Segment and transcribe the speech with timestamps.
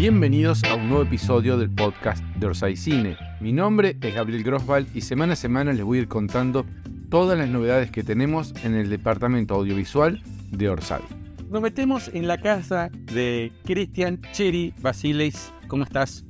[0.00, 3.18] Bienvenidos a un nuevo episodio del podcast de Orsay Cine.
[3.38, 6.64] Mi nombre es Gabriel Grosval y semana a semana les voy a ir contando
[7.10, 10.22] todas las novedades que tenemos en el departamento audiovisual
[10.52, 11.02] de Orsay.
[11.50, 15.52] Nos metemos en la casa de Cristian Cheri Basileis.
[15.68, 16.24] ¿Cómo estás?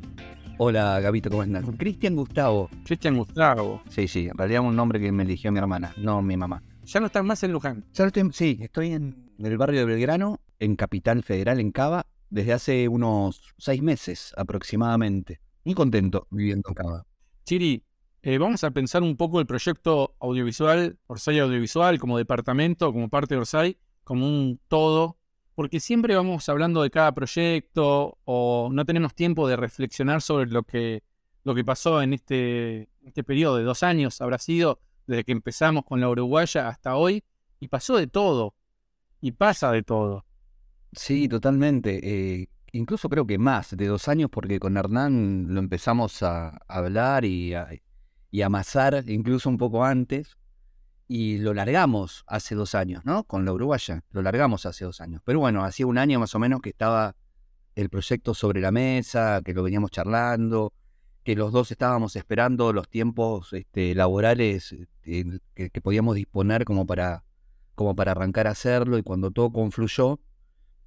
[0.58, 1.64] Hola, Gabito, ¿cómo estás?
[1.78, 2.68] Cristian Gustavo.
[2.84, 3.82] Cristian Gustavo.
[3.88, 6.60] Sí, sí, en realidad un nombre que me eligió mi hermana, no mi mamá.
[6.86, 7.84] Ya no estás más en Luján.
[7.94, 12.52] Ya estoy, sí, estoy en el barrio de Belgrano, en Capital Federal, en Cava, desde
[12.52, 15.40] hace unos seis meses aproximadamente.
[15.64, 17.06] Muy contento viviendo en Cava.
[17.44, 17.84] Chiri,
[18.22, 23.34] eh, vamos a pensar un poco el proyecto audiovisual, Orsay Audiovisual, como departamento, como parte
[23.34, 25.18] de Orsay, como un todo,
[25.54, 30.62] porque siempre vamos hablando de cada proyecto o no tenemos tiempo de reflexionar sobre lo
[30.62, 31.02] que,
[31.44, 35.84] lo que pasó en este, este periodo de dos años, habrá sido desde que empezamos
[35.84, 37.24] con la Uruguaya hasta hoy,
[37.58, 38.54] y pasó de todo,
[39.20, 40.24] y pasa de todo.
[40.92, 42.00] Sí, totalmente.
[42.42, 47.24] Eh, incluso creo que más de dos años, porque con Hernán lo empezamos a hablar
[47.24, 47.68] y a,
[48.44, 50.36] amasar incluso un poco antes.
[51.06, 53.24] Y lo largamos hace dos años, ¿no?
[53.24, 54.04] Con la Uruguaya.
[54.12, 55.22] Lo largamos hace dos años.
[55.24, 57.16] Pero bueno, hacía un año más o menos que estaba
[57.74, 60.72] el proyecto sobre la mesa, que lo veníamos charlando,
[61.24, 64.72] que los dos estábamos esperando los tiempos este, laborales
[65.04, 67.24] eh, que, que, podíamos disponer como para,
[67.74, 68.96] como para arrancar a hacerlo.
[68.96, 70.20] Y cuando todo confluyó,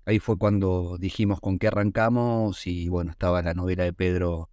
[0.06, 2.68] ahí fue cuando dijimos con qué arrancamos.
[2.68, 4.50] Y bueno, estaba la novela de Pedro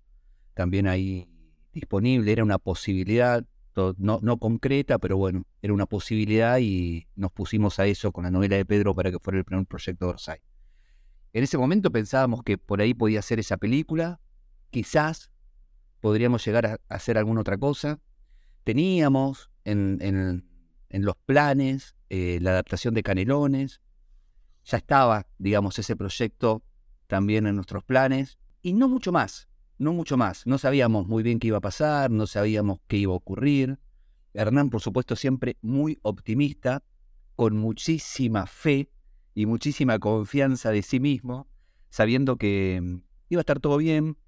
[0.54, 1.28] también ahí
[1.72, 3.44] disponible, era una posibilidad,
[3.96, 8.30] no, no concreta, pero bueno, era una posibilidad y nos pusimos a eso con la
[8.30, 10.38] novela de Pedro para que fuera el primer proyecto de Orsay.
[11.32, 14.20] En ese momento pensábamos que por ahí podía ser esa película,
[14.70, 15.30] quizás
[16.00, 18.00] podríamos llegar a hacer alguna otra cosa.
[18.64, 23.80] Teníamos en, en, los planes eh, la adaptación de Canelones,
[24.64, 26.62] ya estaba, digamos, ese proyecto
[27.06, 29.50] también en nuestros planes, y no mucho más
[29.80, 30.46] no mucho más.
[30.46, 33.78] No sabíamos muy bien qué iba a pasar, no sabíamos qué iba a ocurrir.
[34.34, 36.84] Hernán, por supuesto, siempre muy optimista,
[37.34, 38.90] con muchísima fe
[39.34, 41.48] y muchísima confianza de sí mismo,
[41.88, 42.96] sabiendo que mm,
[43.30, 44.18] iba a estar todo bien,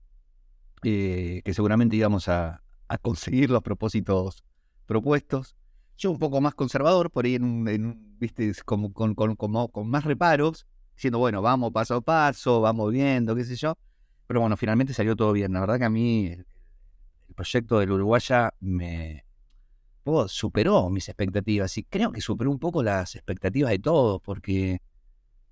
[0.84, 2.58] eh, que seguramente íbamos a,
[3.00, 4.44] conseguir los propósitos
[4.84, 5.56] propuestos.
[5.96, 8.52] Yo un poco más conservador, por ahí en, ¿viste?
[8.64, 13.44] Como, con, con, con más reparos, diciendo, bueno, vamos paso a paso, vamos viendo, qué
[13.44, 13.76] sé yo.
[14.26, 15.52] Pero bueno, finalmente salió todo bien.
[15.52, 16.46] La verdad que a mí el,
[17.34, 19.24] proyecto del Uruguaya me
[20.26, 24.82] superó mis expectativas y creo que superó un poco las expectativas de todos porque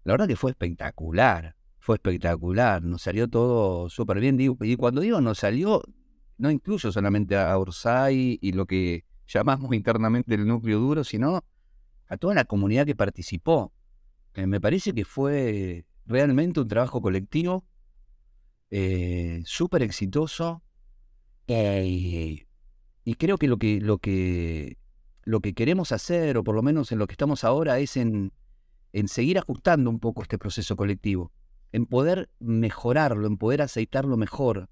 [0.05, 1.57] la verdad que fue espectacular.
[1.78, 4.39] Fue espectacular, nos salió todo súper bien.
[4.39, 5.83] Y cuando digo nos salió,
[6.37, 11.45] no incluyo solamente a Orsay y lo que llamamos internamente el núcleo duro, sino
[12.07, 13.73] a toda la comunidad que participó.
[14.35, 17.65] Me parece que fue realmente un trabajo colectivo
[18.71, 20.63] eh, súper exitoso.
[21.47, 22.47] Eh,
[23.05, 24.79] y creo que lo que, lo que
[25.25, 28.33] lo que queremos hacer, o por lo menos en lo que estamos ahora, es en,
[28.93, 31.33] en seguir ajustando un poco este proceso colectivo,
[31.73, 34.69] en poder mejorarlo, en poder aceitarlo mejor,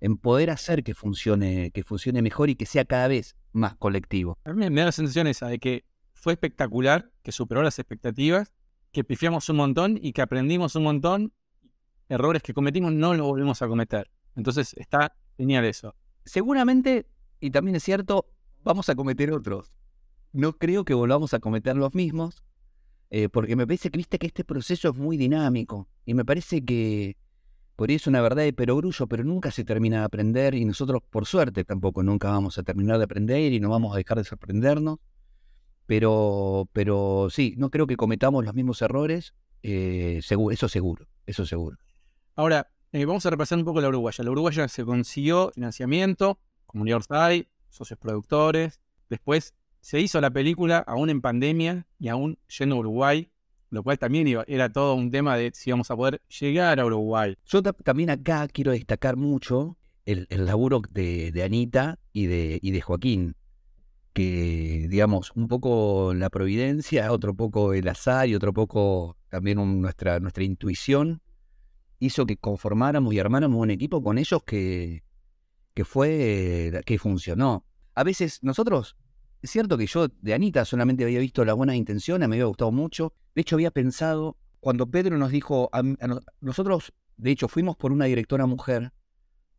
[0.00, 4.38] en poder hacer que funcione, que funcione mejor y que sea cada vez más colectivo.
[4.44, 8.52] A mí me da la sensación esa de que fue espectacular, que superó las expectativas,
[8.92, 11.32] que pifiamos un montón y que aprendimos un montón
[12.08, 14.10] errores que cometimos no los volvemos a cometer.
[14.34, 15.94] Entonces está genial eso.
[16.24, 17.06] Seguramente,
[17.40, 18.26] y también es cierto,
[18.62, 19.72] vamos a cometer otros.
[20.32, 22.42] No creo que volvamos a cometer los mismos,
[23.10, 26.64] eh, porque me parece que viste que este proceso es muy dinámico y me parece
[26.64, 27.16] que
[27.78, 31.00] por ahí es una verdad de perogrullo, pero nunca se termina de aprender y nosotros,
[31.08, 34.24] por suerte, tampoco nunca vamos a terminar de aprender y no vamos a dejar de
[34.24, 34.98] sorprendernos.
[35.86, 41.76] Pero, pero sí, no creo que cometamos los mismos errores, eh, eso seguro, eso seguro.
[42.34, 44.24] Ahora, eh, vamos a repasar un poco la Uruguaya.
[44.24, 48.80] La Uruguaya se consiguió financiamiento, Comunidad Orsay, socios productores.
[49.08, 53.30] Después se hizo la película aún en pandemia y aún yendo a Uruguay,
[53.70, 57.36] lo cual también era todo un tema de si íbamos a poder llegar a Uruguay.
[57.46, 63.36] Yo también acá quiero destacar mucho el, laburo de, Anita y de, y de Joaquín,
[64.14, 70.18] que digamos, un poco la providencia, otro poco el azar y otro poco también nuestra,
[70.18, 71.20] nuestra intuición
[72.00, 75.02] hizo que conformáramos y armáramos un equipo con ellos que,
[75.74, 77.64] que fue, que funcionó.
[77.94, 78.96] A veces nosotros,
[79.42, 82.72] es cierto que yo de Anita solamente había visto las buenas intenciones, me había gustado
[82.72, 83.12] mucho.
[83.38, 85.70] De hecho, había pensado, cuando Pedro nos dijo,
[86.40, 88.92] nosotros, de hecho, fuimos por una directora mujer,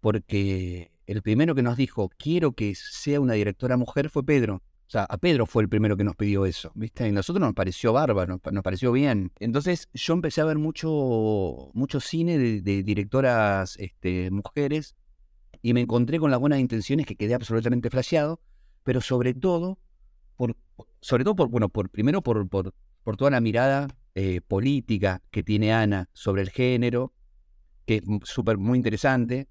[0.01, 4.55] porque el primero que nos dijo, quiero que sea una directora mujer, fue Pedro.
[4.55, 7.05] O sea, a Pedro fue el primero que nos pidió eso, ¿viste?
[7.05, 9.31] Y a nosotros nos pareció bárbaro, nos, pareció bien.
[9.39, 14.97] Entonces yo empecé a ver mucho, mucho cine de, directoras este, mujeres
[15.61, 18.41] y me encontré con las buenas intenciones que quedé absolutamente flasheado,
[18.83, 19.79] pero sobre todo,
[20.35, 20.57] por,
[20.99, 22.73] sobre todo por, bueno, por, primero por, por,
[23.03, 27.13] por toda la mirada eh, política que tiene Ana sobre el género,
[27.85, 29.47] que es súper muy interesante.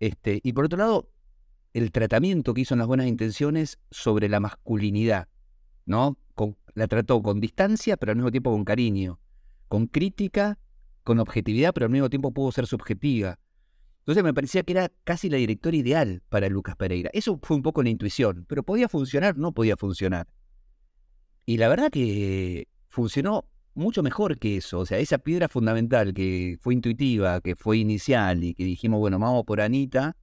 [0.00, 1.10] Este, y por otro lado,
[1.72, 5.28] el tratamiento que hizo en las buenas intenciones sobre la masculinidad,
[5.86, 6.18] ¿no?
[6.74, 9.20] la trató con distancia, pero al mismo tiempo con cariño,
[9.68, 10.58] con crítica,
[11.04, 13.38] con objetividad, pero al mismo tiempo pudo ser subjetiva.
[14.00, 17.10] Entonces me parecía que era casi la directora ideal para Lucas Pereira.
[17.12, 20.26] Eso fue un poco la intuición, pero podía funcionar, no podía funcionar.
[21.44, 24.80] Y la verdad que funcionó mucho mejor que eso.
[24.80, 29.18] O sea, esa piedra fundamental que fue intuitiva, que fue inicial y que dijimos, bueno,
[29.18, 30.16] vamos por Anita,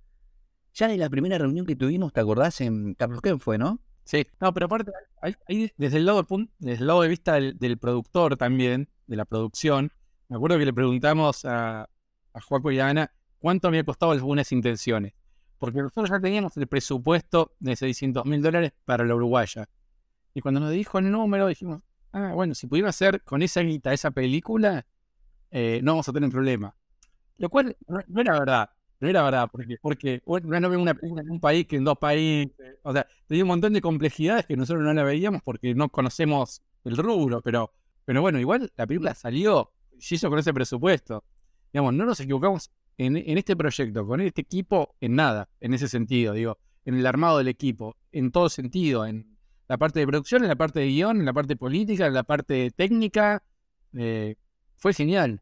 [0.73, 2.61] ya de la primera reunión que tuvimos, ¿te acordás?
[2.61, 3.81] En Carlos Ken fue, ¿no?
[4.03, 6.25] Sí, no, pero aparte, ahí, desde, el lado,
[6.59, 9.91] desde el lado de vista del, productor también, de la producción,
[10.29, 11.89] me acuerdo que le preguntamos a,
[12.33, 15.13] a Joaco y a Ana cuánto había costado las buenas intenciones.
[15.57, 19.67] Porque nosotros ya teníamos el presupuesto de 600 mil dólares para la uruguaya.
[20.33, 23.93] Y cuando nos dijo el número, dijimos, ah, bueno, si pudieron hacer con esa guita
[23.93, 24.85] esa película,
[25.51, 26.75] eh, no vamos a tener problema.
[27.37, 28.69] Lo cual no era verdad.
[29.01, 31.97] No era verdad, porque, porque no veo una película en un país que en dos
[31.97, 32.51] países.
[32.83, 36.61] O sea, tenía un montón de complejidades que nosotros no la veíamos porque no conocemos
[36.83, 37.71] el rubro, pero,
[38.03, 41.23] pero bueno, igual la película salió se hizo con ese presupuesto.
[41.71, 45.87] Digamos, no nos equivocamos en, en este proyecto, con este equipo, en nada, en ese
[45.87, 49.37] sentido, digo, en el armado del equipo, en todo sentido, en
[49.69, 52.23] la parte de producción, en la parte de guion, en la parte política, en la
[52.23, 53.43] parte técnica.
[53.93, 54.35] Eh,
[54.77, 55.41] fue genial.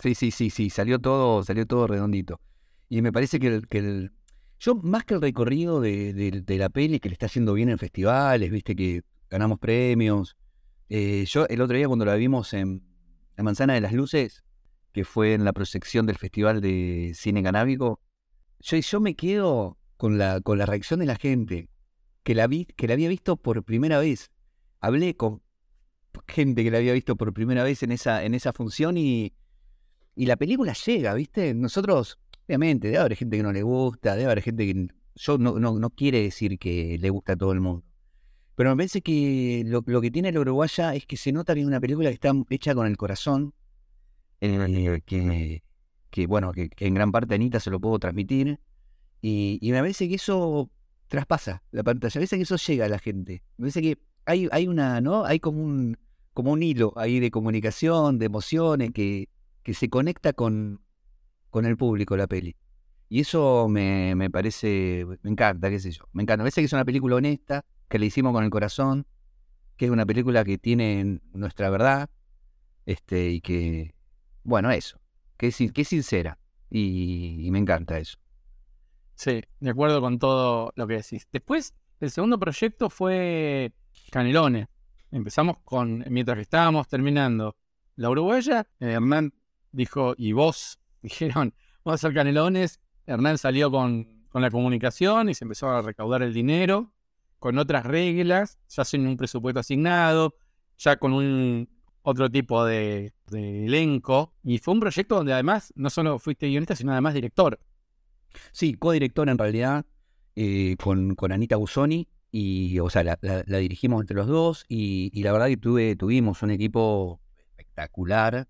[0.00, 2.40] Sí, sí, sí, sí, salió todo, salió todo redondito.
[2.88, 4.12] Y me parece que el,
[4.58, 8.50] yo, más que el recorrido de, la peli, que le está haciendo bien en festivales,
[8.50, 10.36] viste que ganamos premios.
[10.88, 12.82] Eh, yo el otro día cuando la vimos en
[13.36, 14.42] La Manzana de las Luces,
[14.92, 18.00] que fue en la proyección del Festival de Cine Canábico,
[18.58, 21.68] yo, yo me quedo con la, con la reacción de la gente,
[22.28, 24.30] que la, vi, que la había visto por primera vez.
[24.80, 25.40] Hablé con
[26.26, 29.32] gente que la había visto por primera vez en esa, en esa función y,
[30.14, 31.54] y la película llega, ¿viste?
[31.54, 34.88] Nosotros Obviamente, debe haber gente que no le gusta, debe haber gente que...
[35.16, 37.84] Yo no, no, no quiere decir que le gusta a todo el mundo.
[38.54, 41.66] Pero me parece que lo, que tiene la uruguaya es que se nota que es
[41.66, 43.52] una película que está hecha con el corazón,
[44.40, 45.62] que,
[46.10, 48.60] que, bueno, que, en gran parte Anita se lo puedo transmitir.
[49.20, 50.70] Y, me parece que eso
[51.08, 52.18] traspasa la pantalla.
[52.18, 53.42] Me parece que eso llega a la gente.
[53.56, 55.24] Me parece que hay, hay una, ¿no?
[55.24, 55.98] Hay como un,
[56.34, 59.28] como un hilo ahí de comunicación, de emociones, que,
[59.62, 60.80] que se conecta con,
[61.50, 62.56] con el público la peli.
[63.08, 66.04] Y eso me, me, parece, me encanta, qué sé yo.
[66.12, 66.42] Me encanta.
[66.42, 69.06] Me parece que es una película honesta, que le hicimos con el corazón,
[69.76, 72.10] que es una película que tiene nuestra verdad,
[72.84, 73.94] este, y que,
[74.42, 75.00] bueno, eso,
[75.36, 76.38] que es, que es sincera.
[76.70, 78.18] Y, me encanta eso.
[79.18, 81.26] Sí, de acuerdo con todo lo que decís.
[81.32, 83.72] Después, el segundo proyecto fue
[84.12, 84.68] Canelones.
[85.10, 87.56] Empezamos con, mientras que estábamos terminando
[87.96, 89.34] la uruguaya, Hernán
[89.72, 91.52] dijo, ¿y vos dijeron,
[91.84, 92.80] vamos a hacer canelones.
[93.06, 96.92] Hernán salió con, la comunicación y se empezó a recaudar el dinero
[97.40, 100.36] con otras reglas, ya sin un presupuesto asignado,
[100.76, 101.68] ya con un
[102.02, 104.32] otro tipo de, elenco.
[104.44, 107.58] Y fue un proyecto donde además no solo fuiste guionista, sino además director.
[108.52, 109.84] Sí, codirector en realidad,
[110.36, 112.08] eh, con, con, Anita Busoni.
[112.30, 114.64] Y, o sea, la, dirigimos entre los dos.
[114.68, 117.20] Y, y, la verdad que tuve, tuvimos un equipo
[117.56, 118.48] espectacular,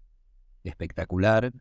[0.64, 1.52] espectacular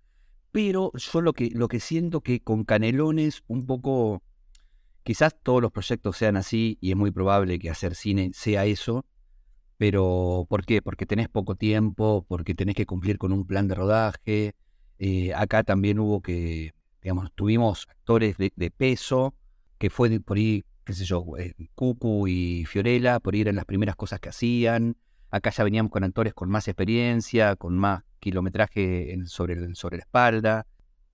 [0.58, 4.24] pero yo lo que, lo que siento que con Canelones un poco,
[5.04, 9.06] quizás todos los proyectos sean así y es muy probable que hacer cine sea eso,
[9.78, 10.82] pero ¿por qué?
[10.82, 14.56] Porque tenés poco tiempo, porque tenés que cumplir con un plan de rodaje.
[14.98, 16.74] Eh, acá también hubo que,
[17.08, 19.34] digamos, tuvimos actores de, peso,
[19.78, 23.64] que fue por ahí, qué sé yo, eh, Cucu y Fiorella, por ir en las
[23.64, 24.98] primeras cosas que hacían.
[25.32, 30.68] Acá ya veníamos con actores con más experiencia, con más kilometraje sobre, sobre la espalda.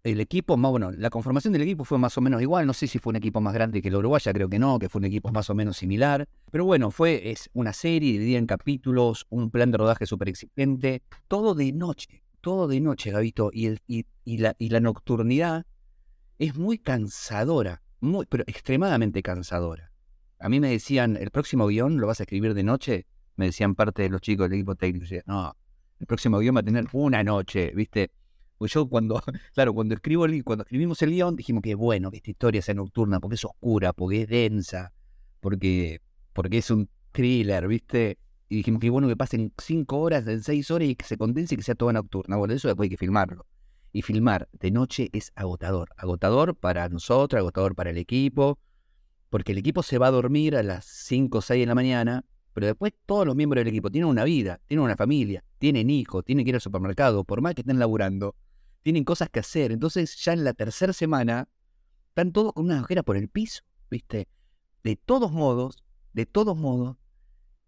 [0.03, 2.65] El equipo, bueno, la conformación del equipo fue más o menos igual.
[2.65, 4.89] No sé si fue un equipo más grande que el Uruguaya, creo que no, que
[4.89, 6.27] fue un equipo más o menos similar.
[6.49, 11.03] Pero bueno, fue es una serie dividida en capítulos, un plan de rodaje súper exigente,
[11.27, 13.51] todo de noche, todo de noche, Gabito.
[13.53, 15.67] Y, y, la, y la nocturnidad
[16.39, 19.91] es muy cansadora, muy, pero extremadamente cansadora.
[20.39, 23.75] A mí me decían, el próximo guion lo vas a escribir de noche, me decían
[23.75, 25.05] parte de los chicos del equipo técnico.
[25.25, 25.55] no,
[25.99, 28.11] el próximo guion va a tener una noche, ¿viste?
[28.57, 29.21] Pues yo cuando,
[29.53, 32.73] claro, cuando escribo el, cuando escribimos el guion, dijimos que bueno que esta historia sea
[32.75, 34.91] nocturna, porque es oscura, porque es densa,
[35.39, 36.01] porque,
[36.33, 38.17] porque es un thriller, ¿viste?
[38.49, 41.55] Y dijimos que bueno que pasen cinco horas, en seis horas y que se condense
[41.55, 42.35] y que sea toda nocturna.
[42.35, 43.45] Bueno, eso después hay que filmarlo.
[43.93, 45.89] Y filmar de noche es agotador.
[45.95, 48.59] Agotador para nosotros, agotador para el equipo,
[49.29, 52.25] porque el equipo se va a dormir a las 5 o 6 de la mañana,
[52.53, 56.25] pero después todos los miembros del equipo tienen una vida, tienen una familia, tienen hijos,
[56.25, 58.35] tienen que ir al supermercado, por más que estén laburando,
[58.81, 59.71] tienen cosas que hacer.
[59.71, 61.47] Entonces ya en la tercera semana
[62.09, 64.27] están todos con una ojera por el piso, ¿viste?
[64.83, 65.83] De todos modos,
[66.13, 66.97] de todos modos,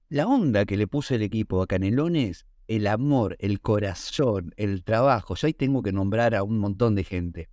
[0.10, 5.36] la onda que le puso el equipo a Canelones el amor, el corazón, el trabajo.
[5.36, 7.50] Yo ahí tengo que nombrar a un montón de gente.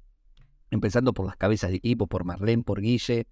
[0.71, 3.26] Empezando por las cabezas de equipo, por Marlene, por Guille,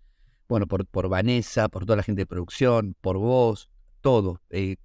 [0.48, 3.70] bueno, por, por Vanessa, por toda la gente de producción, por vos,
[4.00, 4.40] todo.
[4.50, 4.76] Eh,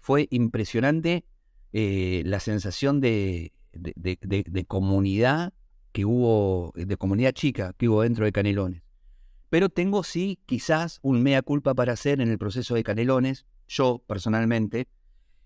[0.00, 1.24] fue impresionante
[1.72, 5.52] eh, la sensación de, de, comunidad
[5.92, 8.82] que hubo, de comunidad chica que hubo dentro de Canelones.
[9.50, 14.02] Pero tengo sí quizás un mea culpa para hacer en el proceso de Canelones, yo
[14.06, 14.88] personalmente,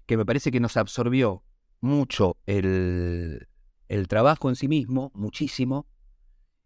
[0.06, 1.42] que me parece que nos absorbió
[1.80, 3.46] mucho el,
[4.08, 5.87] trabajo en sí mismo, muchísimo,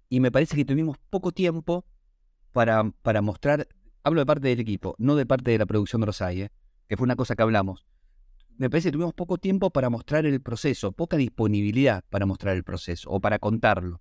[0.08, 1.84] y me parece que tuvimos poco tiempo
[2.52, 3.68] para, para mostrar,
[4.02, 6.52] hablo de parte del equipo, no de parte de la producción de Rosay, ¿eh?
[6.88, 7.86] que fue una cosa que hablamos.
[8.56, 12.64] Me parece que tuvimos poco tiempo para mostrar el proceso, poca disponibilidad para mostrar el
[12.64, 14.00] proceso o para contarlo.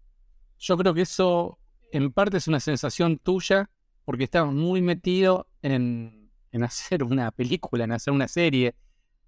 [0.58, 1.60] Yo creo que eso
[1.91, 3.70] en parte es una sensación tuya,
[4.06, 8.75] porque estabas muy metido en, en hacer una película, en hacer una serie,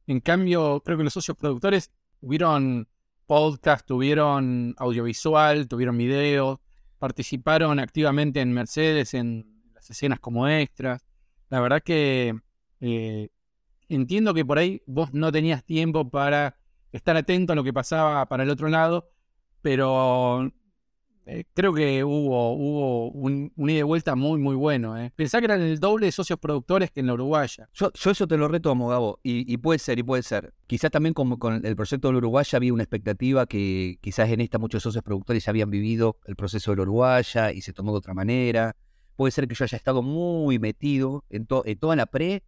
[0.10, 2.88] en cambio, creo que los socios productores tuvieron
[3.28, 6.62] podcast, tuvieron audiovisual, tuvieron video,
[6.98, 11.06] participaron activamente en Mercedes en las escenas como extras.
[11.50, 12.34] La verdad que
[12.82, 13.30] eh,
[13.88, 16.58] entiendo que por ahí vos no tenías tiempo para
[16.92, 19.12] estar atento a lo que pasaba para el otro lado,
[19.62, 20.52] pero
[21.32, 24.98] eh, creo que hubo, hubo un, ida y vuelta muy, muy bueno.
[24.98, 25.14] Eh.
[25.16, 27.70] Pensá que eran el doble de socios productores que en la Uruguaya.
[27.74, 30.56] Yo, eso te lo retomo, Gabo, y, puede ser, y puede ser.
[30.66, 34.42] Quizás también como con el proyecto de la Uruguaya había una expectativa que quizás en
[34.42, 37.92] esta muchos socios productores ya habían vivido el proceso de la Uruguaya y se tomó
[37.92, 38.76] de otra manera.
[39.16, 42.44] Puede ser que yo haya estado muy metido en, en toda la pre,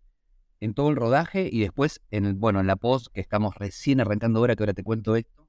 [0.60, 4.40] en todo el rodaje y después en, bueno, en la post que estamos recién arrancando
[4.40, 5.48] ahora, que ahora te cuento esto.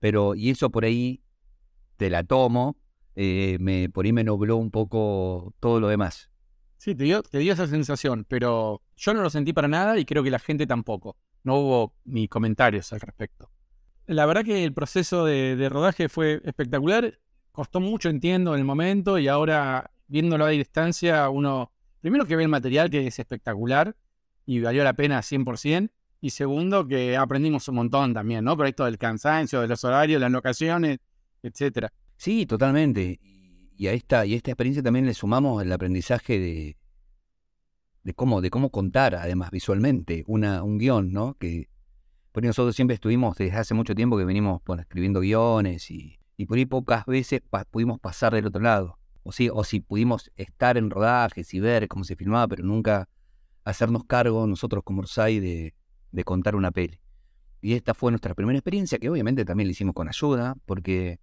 [0.00, 1.23] Pero, y eso por ahí
[1.96, 2.76] te la tomo,
[3.16, 6.30] eh, me, por ahí me nubló un poco todo lo demás.
[6.78, 10.04] Sí, te dio, te dio esa sensación, pero yo no lo sentí para nada y
[10.04, 11.16] creo que la gente tampoco.
[11.42, 13.50] No hubo ni comentarios al respecto.
[14.06, 17.18] La verdad que el proceso de, rodaje fue espectacular.
[17.52, 22.42] Costó mucho, entiendo, en el momento y ahora viéndolo a distancia, uno, primero que ve
[22.42, 23.96] el material que es espectacular
[24.44, 25.90] y valió la pena 100%.
[26.20, 28.56] Y segundo, que aprendimos un montón también, ¿no?
[28.56, 30.98] Por esto del cansancio, de los horarios, las locaciones,
[31.44, 31.92] etcétera.
[32.16, 33.20] Sí, totalmente.
[33.76, 36.76] Y a esta, y esta experiencia también le sumamos el aprendizaje de,
[38.02, 41.34] de cómo, de cómo contar, además, visualmente, una, un guion, ¿no?
[41.34, 41.68] Que
[42.32, 46.58] por nosotros siempre estuvimos desde hace mucho tiempo que venimos escribiendo guiones y, y por
[46.58, 48.98] ahí pocas veces pudimos pasar del otro lado.
[49.22, 53.08] O, sí, o si pudimos estar en rodajes y ver cómo se filmaba, pero nunca
[53.64, 55.74] hacernos cargo nosotros como Orsay de,
[56.12, 57.00] de contar una peli.
[57.62, 61.18] Y esta fue nuestra primera experiencia, que obviamente también la hicimos con ayuda, porque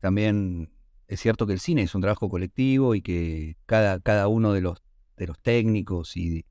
[0.00, 0.70] también
[1.06, 4.60] es cierto que el cine es un trabajo colectivo y que cada, cada uno de
[4.60, 4.82] los,
[5.16, 6.44] de los técnicos y,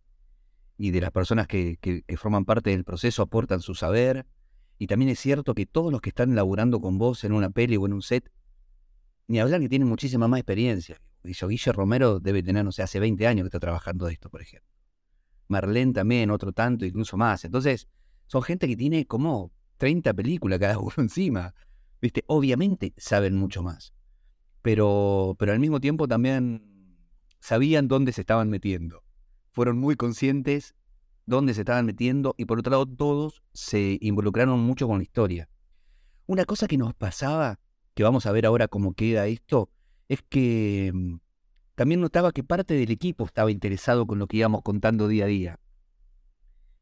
[0.78, 4.26] y de las personas que, que, forman parte del proceso aportan su saber.
[4.80, 7.78] Y también es cierto que todos los que están laburando con vos en una peli
[7.78, 8.32] o en un set,
[9.28, 11.00] ni hablar que tienen muchísima más experiencia.
[11.24, 14.42] Guille Romero debe tener, no sé, hace 20 años que está trabajando de esto, por
[14.42, 14.70] ejemplo.
[15.48, 17.46] Marlene también, otro tanto, incluso más.
[17.46, 17.88] Entonces,
[18.28, 21.54] son gente que tiene como 30 películas cada uno encima.
[22.02, 22.24] ¿Viste?
[22.28, 23.94] Obviamente saben mucho más.
[24.62, 26.98] Pero, pero al mismo tiempo también
[27.40, 29.04] sabían dónde se estaban metiendo.
[29.52, 30.76] Fueron muy conscientes
[31.26, 35.50] dónde se estaban metiendo y por otro lado todos se involucraron mucho con la historia.
[36.26, 37.60] Una cosa que nos pasaba,
[37.94, 39.70] que vamos a ver ahora cómo queda esto,
[40.08, 41.16] es que mm,
[41.76, 45.28] también notaba que parte del equipo estaba interesado con lo que íbamos contando día a
[45.28, 45.60] día.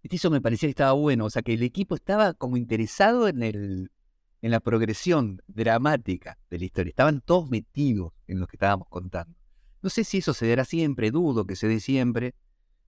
[0.04, 3.28] Y eso me parecía que estaba bueno, o sea que el equipo estaba como interesado
[3.28, 3.92] en el,
[4.46, 6.92] en la progresión dramática de la historia.
[6.92, 9.36] Estaban todos metidos en lo que estábamos contando.
[9.82, 12.36] No sé si eso se dará siempre, dudo que se dé siempre,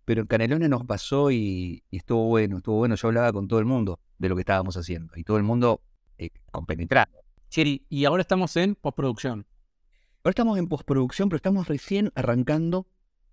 [0.05, 2.93] pero en Canelones nos pasó y, estuvo bueno, estuvo bueno.
[2.93, 5.81] Yo hablaba con todo el mundo de lo que estábamos haciendo y todo el mundo
[6.19, 7.11] eh, compenetrado.
[7.49, 9.47] Chiri, y ahora estamos en postproducción.
[10.23, 12.85] Ahora estamos en postproducción, pero estamos recién arrancando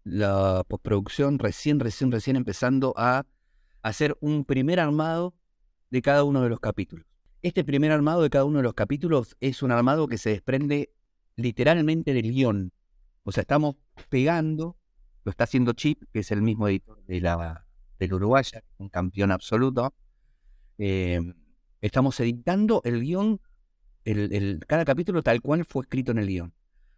[0.02, 3.26] la postproducción, recién, recién, recién empezando a
[3.83, 5.35] hacer un primer armado
[5.90, 7.04] de cada uno de los capítulos.
[7.45, 10.95] Este primer armado de cada uno de los capítulos es un armado que se desprende
[11.37, 12.73] literalmente del guion.
[13.23, 13.77] O sea, estamos
[14.09, 14.79] pegando,
[15.25, 17.67] lo está haciendo Chip, que es el mismo editor de la,
[17.99, 19.93] del Uruguaya, un campeón absoluto.
[20.79, 21.21] Eh,
[21.83, 23.39] estamos editando el guion,
[24.07, 26.55] el, cada capítulo tal cual fue escrito en el guion.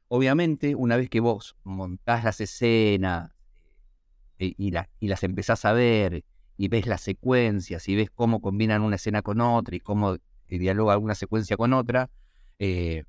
[0.06, 3.32] Obviamente, una vez que vos montás las escenas
[4.38, 6.24] eh, y, y las empezás a ver
[6.56, 10.92] y ves las secuencias y ves cómo combinan una escena con otra y cómo dialoga
[10.92, 12.10] alguna secuencia con otra,
[12.58, 13.04] eh,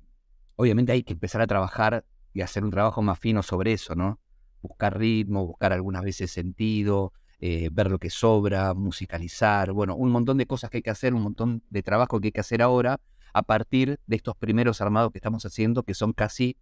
[0.56, 4.20] obviamente hay que empezar a trabajar y hacer un trabajo más fino sobre eso, ¿no?
[4.62, 10.38] Buscar ritmo, buscar algunas veces sentido, eh, ver lo que sobra, musicalizar, bueno, un montón
[10.38, 13.00] de cosas que hay que hacer, un montón de trabajo que hay que hacer ahora
[13.32, 16.56] a partir de estos primeros armados que estamos haciendo, que son casi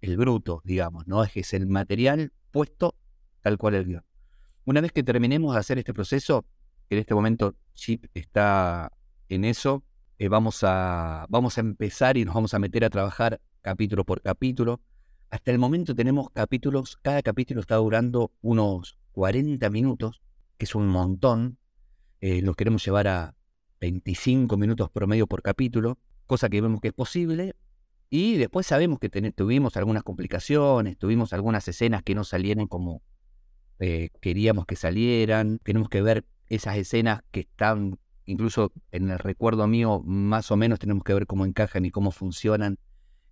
[0.00, 1.22] el bruto, digamos, ¿no?
[1.22, 2.94] Es que es el material puesto
[3.42, 4.04] tal cual el guion.
[4.64, 6.46] Una vez que terminemos de hacer este proceso,
[6.88, 8.92] en este momento Chip está
[9.28, 9.82] en eso,
[10.22, 14.22] eh, vamos, a, vamos a empezar y nos vamos a meter a trabajar capítulo por
[14.22, 14.80] capítulo.
[15.30, 20.22] Hasta el momento tenemos capítulos, cada capítulo está durando unos 40 minutos,
[20.58, 21.58] que es un montón.
[22.20, 23.34] Eh, los queremos llevar a
[23.80, 25.98] 25 minutos promedio por capítulo,
[26.28, 27.56] cosa que vemos que es posible.
[28.08, 33.02] Y después sabemos que tuvimos algunas complicaciones, tuvimos algunas escenas que no salieron como
[33.80, 35.58] eh, queríamos que salieran.
[35.64, 40.78] Tenemos que ver esas escenas que están, incluso en el recuerdo mío, más o menos
[40.78, 42.78] tenemos que ver cómo encajan y cómo funcionan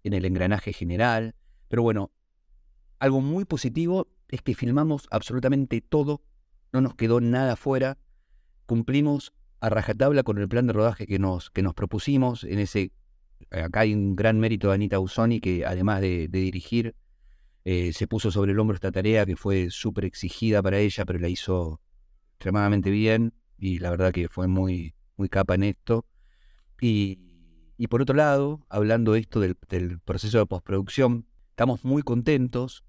[0.03, 1.35] en el engranaje general.
[1.69, 2.11] Pero bueno,
[2.99, 6.23] algo muy positivo es que filmamos absolutamente todo,
[6.73, 7.99] no nos quedó nada fuera,
[8.67, 12.45] cumplimos a rajatabla con el plan de rodaje que nos, que nos propusimos.
[12.45, 12.93] En ese,
[13.51, 16.95] acá hay un gran mérito de Anita Usoni, que además de, dirigir,
[17.65, 21.19] eh, se puso sobre el hombro esta tarea que fue súper exigida para ella, pero
[21.19, 21.81] la hizo
[22.33, 26.07] extremadamente bien y la verdad que fue muy, muy capa en esto.
[26.81, 27.21] Y,
[27.77, 29.57] y por otro lado, hablando esto del,
[30.05, 32.85] proceso de postproducción, estamos muy contentos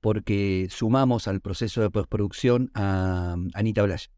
[0.00, 4.10] porque sumamos al proceso de postproducción a mm, Anita Blaya.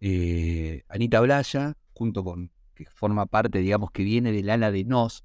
[0.00, 5.24] Eh, Anita Blaya, junto con, que forma parte, digamos, que viene del ala de Nos,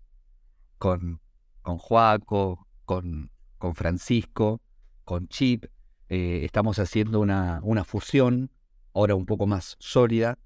[0.80, 1.22] con,
[1.62, 4.60] con Joaco, con, con Francisco,
[5.06, 5.66] con Chip,
[6.10, 8.52] eh, estamos haciendo una, una, fusión,
[8.94, 10.38] ahora un poco más sólida,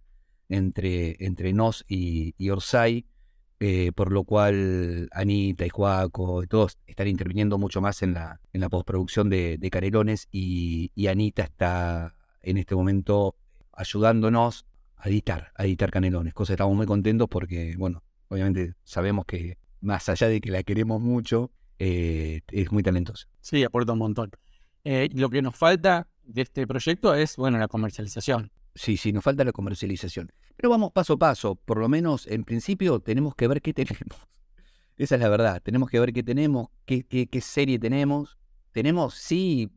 [0.49, 3.05] entre, entre Nos y, y Orsay,
[3.59, 8.39] eh, por lo cual Anita y Juaco y todos están interviniendo mucho más en la,
[8.53, 13.35] en la postproducción de, de Canelones y, Anita está en este momento
[13.73, 19.25] ayudándonos a editar, a editar Canelones, cosa que estamos muy contentos porque, bueno, obviamente sabemos
[19.25, 23.27] que más allá de que la queremos mucho, eh, es muy talentosa.
[23.41, 24.31] Sí, aporta un montón.
[24.83, 28.51] Eh, lo que nos falta de este proyecto es, bueno, la comercialización.
[28.75, 30.31] Sí, sí, nos falta la comercialización.
[30.55, 31.55] Pero vamos paso a paso.
[31.55, 34.27] Por lo menos, en principio, tenemos que ver qué tenemos.
[34.97, 35.61] Esa es la verdad.
[35.63, 38.37] Tenemos que ver qué tenemos, qué, qué, serie tenemos.
[38.71, 39.71] Tenemos, sí,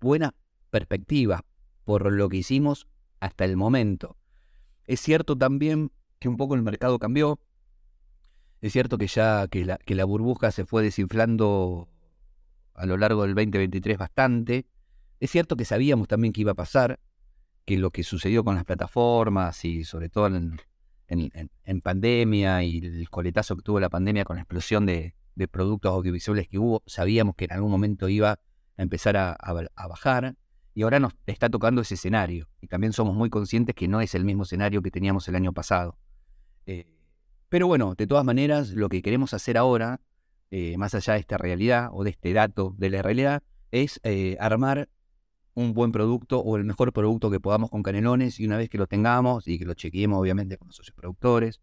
[0.00, 0.32] buenas
[0.70, 1.42] perspectivas
[1.84, 2.86] por lo que hicimos
[3.20, 4.16] hasta el momento.
[4.86, 7.40] Es cierto también que un poco el mercado cambió.
[8.60, 11.88] Es cierto que ya que la, que la burbuja se fue desinflando
[12.74, 14.66] a lo largo del 2023 bastante.
[15.22, 16.98] Es cierto que sabíamos también que iba a pasar
[17.64, 23.54] que lo que sucedió con las plataformas y sobre todo en, pandemia y el coletazo
[23.54, 25.14] que tuvo la pandemia con la explosión de,
[25.48, 29.36] productos audiovisuales que hubo, sabíamos que en algún momento iba a empezar a,
[29.88, 30.34] bajar
[30.74, 34.16] y ahora nos está tocando ese escenario y también somos muy conscientes que no es
[34.16, 35.98] el mismo escenario que teníamos el año pasado.
[36.66, 36.88] Eh,
[37.48, 40.00] pero bueno, de todas maneras, lo que queremos hacer ahora,
[40.50, 44.36] eh, más allá de esta realidad o de este dato de la realidad, es eh,
[44.40, 44.88] armar
[45.54, 48.78] un buen producto o el mejor producto que podamos con Canelones y una vez que
[48.78, 51.60] lo tengamos y que lo chequeemos obviamente con los socios productores,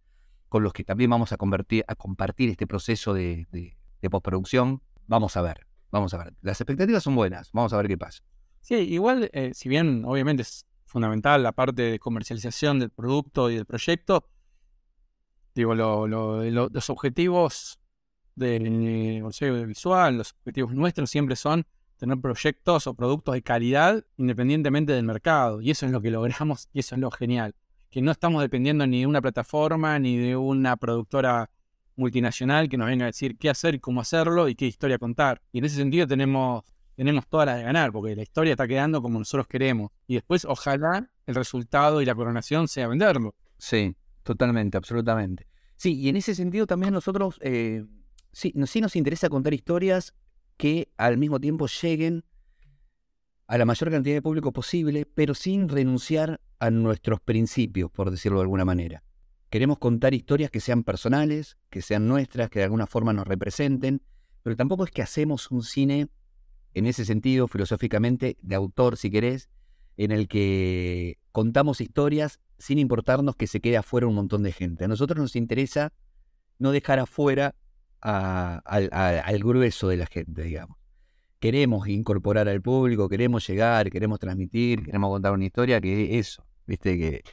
[0.48, 3.48] con los que también vamos a, convertir, a compartir este proceso de,
[4.10, 6.34] postproducción, vamos a ver, vamos a ver.
[6.42, 8.24] Las expectativas son buenas, vamos a ver qué pasa.
[8.62, 13.56] Sí, igual, eh, si bien obviamente es fundamental la parte de comercialización del producto y
[13.56, 14.28] del proyecto,
[15.56, 17.80] digo, los objetivos
[18.36, 21.66] del negocio visual, los objetivos nuestros siempre son
[22.00, 25.62] tener proyectos o productos de calidad independientemente del mercado.
[25.62, 27.54] Y eso es lo que logramos y eso es lo genial.
[27.92, 31.50] Que no estamos dependiendo ni de una plataforma ni de una productora
[31.96, 35.42] multinacional que nos venga a decir qué hacer cómo hacerlo y qué historia contar.
[35.52, 36.64] Y en ese sentido tenemos,
[36.96, 39.92] tenemos todas las de ganar, porque la historia está quedando como nosotros queremos.
[40.08, 43.36] Y después, ojalá, el resultado y la coronación sea venderlo.
[43.58, 45.48] Sí, totalmente, absolutamente.
[45.76, 47.86] Sí, y en ese sentido también nosotros, eh,
[48.32, 50.14] sí, sí nos interesa contar historias
[50.60, 52.26] que al mismo tiempo lleguen
[53.48, 58.40] a la mayor cantidad de público posible, pero sin renunciar a nuestros principios, por decirlo
[58.40, 59.02] de alguna manera.
[59.50, 64.02] Queremos contar historias que sean personales, que sean nuestras, que de alguna forma nos representen,
[64.44, 66.10] pero tampoco es que hacemos un cine,
[66.74, 69.50] en ese sentido, filosóficamente, de autor, si querés,
[69.96, 74.84] en el que contamos historias sin importarnos que se quede afuera un montón de gente.
[74.84, 75.94] A nosotros nos interesa
[76.58, 77.56] no dejar afuera
[78.02, 80.78] al grueso de la gente, digamos.
[81.40, 86.98] Queremos incorporar al público, queremos llegar, queremos transmitir, queremos contar una historia que eso, ¿viste?
[86.98, 87.24] Que,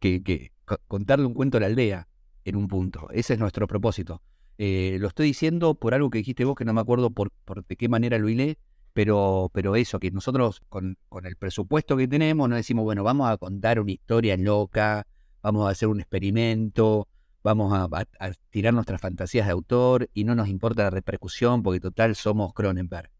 [0.00, 0.52] que, que
[0.88, 2.08] contarle un cuento a la aldea
[2.44, 3.08] en un punto.
[3.10, 4.22] Ese es nuestro propósito.
[4.58, 7.64] Eh, lo estoy diciendo por algo que dijiste vos, que no me acuerdo por, por
[7.64, 8.58] de qué manera lo hilé,
[8.92, 13.28] pero, pero eso, que nosotros con, con, el presupuesto que tenemos no decimos, bueno, vamos
[13.28, 15.06] a contar una historia loca,
[15.42, 17.08] vamos a hacer un experimento,
[17.44, 18.06] vamos a,
[18.50, 23.10] tirar nuestras fantasías de autor y no nos importa la repercusión porque total somos Cronenberg.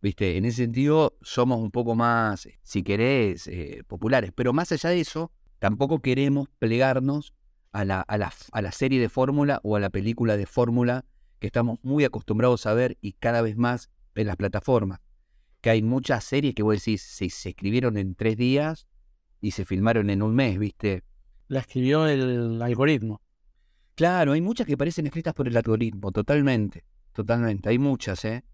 [0.00, 0.36] ¿Viste?
[0.36, 4.32] En ese sentido somos un poco más, si querés, eh, populares.
[4.34, 7.34] Pero más allá de eso, tampoco queremos plegarnos
[7.72, 11.04] a la, a la, a la serie de fórmula o a la película de fórmula
[11.38, 15.00] que estamos muy acostumbrados a ver y cada vez más en las plataformas.
[15.60, 18.86] Que hay muchas series que vos decís, se, se escribieron en tres días
[19.40, 21.04] y se filmaron en un mes, ¿viste?
[21.48, 23.20] La escribió el algoritmo.
[23.94, 27.68] Claro, hay muchas que parecen escritas por el algoritmo, totalmente, totalmente.
[27.68, 28.44] Hay muchas, ¿eh?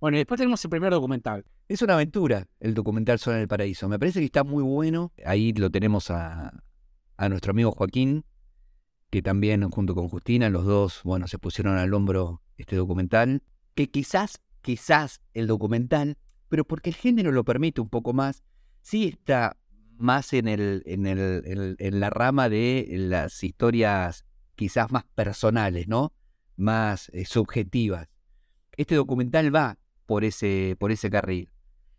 [0.00, 1.44] Bueno, y después tenemos el primer documental.
[1.66, 3.88] Es una aventura el documental Sol en el Paraíso.
[3.88, 5.12] Me parece que está muy bueno.
[5.24, 6.62] Ahí lo tenemos a,
[7.16, 8.24] a nuestro amigo Joaquín,
[9.10, 13.42] que también junto con Justina, los dos, bueno, se pusieron al hombro este documental.
[13.74, 16.16] Que quizás, quizás el documental,
[16.48, 18.44] pero porque el género lo permite un poco más,
[18.82, 19.56] sí está
[19.96, 24.24] más en, el, en, el, en la rama de las historias
[24.58, 26.12] quizás más personales, ¿no?
[26.56, 28.08] Más eh, subjetivas.
[28.76, 31.50] Este documental va por ese, por ese carril.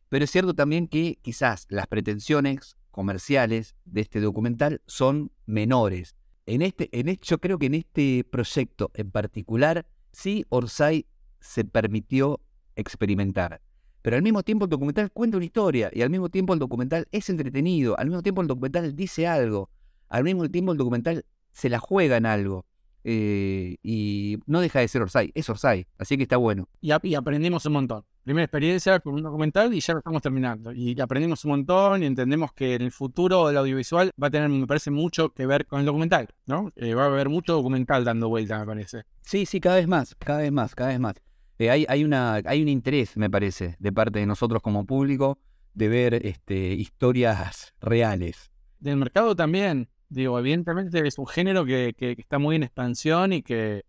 [0.10, 6.16] Pero es cierto también que quizás las pretensiones comerciales de este documental son menores.
[6.46, 11.06] En este, en yo creo que en este proyecto en particular, sí Orsay
[11.40, 12.42] se permitió
[12.76, 13.62] experimentar.
[14.02, 17.08] Pero al mismo tiempo el documental cuenta una historia y al mismo tiempo el documental
[17.12, 19.70] es entretenido, al mismo tiempo el documental dice algo,
[20.10, 22.66] al mismo tiempo el documental se la juega en algo.
[23.04, 26.68] Eh, y no deja de ser Orsay, es Orsay, así que está bueno.
[26.82, 28.06] Y, aprendimos un montón.
[28.24, 30.72] Primera experiencia con un documental y ya lo estamos terminando.
[30.74, 34.50] Y aprendimos un montón y entendemos que en el futuro del audiovisual va a tener,
[34.50, 36.72] me parece, mucho que ver con el documental, ¿no?
[36.76, 39.04] Eh, va a haber mucho documental dando vuelta, me parece.
[39.22, 41.16] Sí, sí, cada vez más, cada vez más, cada vez más.
[41.58, 45.40] Eh, hay, hay, una, hay un interés, me parece, de parte de nosotros como público
[45.74, 48.52] de ver este, historias reales.
[48.80, 49.90] Del mercado también.
[50.10, 53.86] Digo, evidentemente es un género que, está muy en expansión y que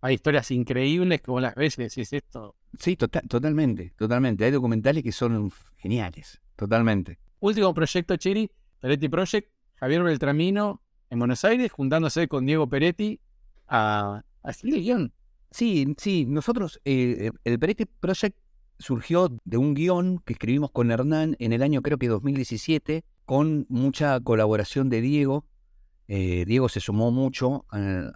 [0.00, 2.54] hay historias increíbles que vos las ves y decís esto.
[2.78, 4.44] Sí, tota-, totalmente, totalmente.
[4.44, 7.18] Hay documentales que son geniales, totalmente.
[7.40, 8.50] Último proyecto, Chiri,
[8.80, 13.20] Peretti Project, Javier Beltramino en Buenos Aires, juntándose con Diego Peretti
[13.66, 15.12] a, a escribir guion.
[15.50, 18.36] Sí, sí, nosotros, eh, el Peretti Project
[18.78, 23.66] surgió de un guion que escribimos con Hernán en el año creo que 2017, con
[23.68, 25.46] mucha colaboración de Diego,
[26.08, 28.14] eh, Diego se sumó mucho al,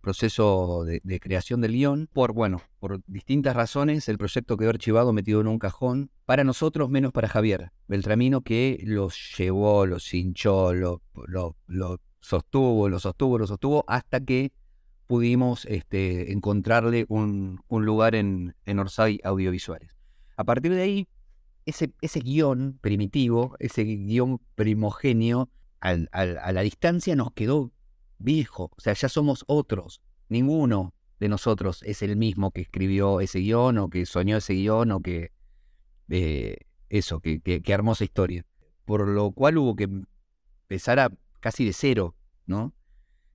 [0.00, 2.08] proceso de, creación del guion.
[2.12, 6.10] Por, bueno, por distintas razones, el proyecto quedó archivado, metido en un cajón.
[6.24, 12.98] Para nosotros, menos para Javier Beltramino, que lo llevó, lo hinchó, lo, lo, sostuvo, lo
[12.98, 14.52] sostuvo, lo sostuvo, hasta que
[15.06, 19.96] pudimos este, encontrarle un, lugar en, en Orsay Audiovisuales.
[20.36, 21.08] A partir de ahí,
[21.64, 25.48] ese, ese guion primitivo, ese guion primogenio,
[25.80, 27.72] a la distancia nos quedó
[28.18, 33.40] viejo, o sea, ya somos otros, ninguno de nosotros es el mismo que escribió ese
[33.40, 35.32] guion o que soñó ese guion o que
[36.08, 36.58] eh,
[36.88, 38.44] eso, que, que, armó esa historia.
[38.84, 39.88] Por lo cual hubo que
[40.64, 41.10] empezar a
[41.40, 42.14] casi de cero,
[42.46, 42.72] ¿no?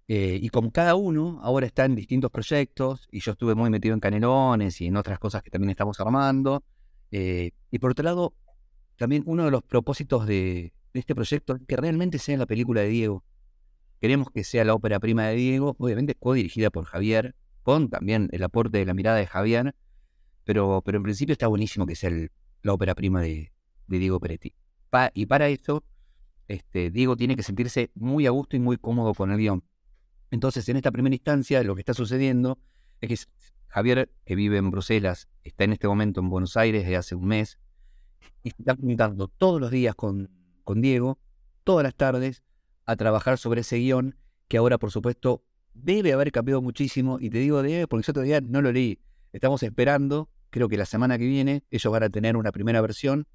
[0.08, 3.94] Eh, y como cada uno ahora está en distintos proyectos, y yo estuve muy metido
[3.94, 6.64] en Canelones y en otras cosas que también estamos armando,
[7.12, 8.34] eh, y por otro lado,
[8.98, 12.88] también uno de los propósitos de, de este proyecto que realmente sea la película de
[12.88, 13.24] Diego.
[14.00, 18.44] Queremos que sea la ópera prima de Diego, obviamente co-dirigida por Javier, con también el
[18.44, 19.76] aporte de la mirada de Javier,
[20.44, 22.10] pero, pero en principio está buenísimo que sea
[22.64, 23.52] la ópera prima de,
[23.88, 24.54] Diego Peretti.
[25.14, 25.84] y para eso,
[26.48, 29.64] este, Diego tiene que sentirse muy a gusto y muy cómodo con el guion.
[30.32, 32.58] Entonces, en esta primera instancia, lo que está sucediendo
[33.02, 33.32] es que
[33.68, 37.28] Javier, que vive en Bruselas, está en este momento en Buenos Aires desde hace un
[37.28, 37.60] mes,
[38.44, 40.30] y está contando todos los días con
[40.64, 41.20] con Diego
[41.64, 42.44] todas las tardes
[42.86, 44.16] a trabajar sobre ese guion
[44.48, 45.44] que ahora, por supuesto,
[45.74, 47.18] debe haber cambiado muchísimo.
[47.20, 49.00] Y te digo debe porque yo todavía no lo leí.
[49.32, 53.28] Estamos esperando, creo que la semana que viene, ellos van a tener una primera versión